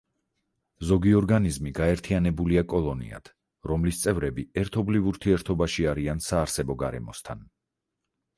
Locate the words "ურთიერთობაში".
5.13-5.87